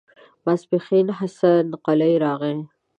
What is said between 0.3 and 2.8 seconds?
ماسپښين حسن قلي راغی.